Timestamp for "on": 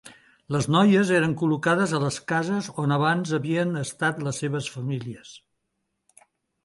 2.85-2.95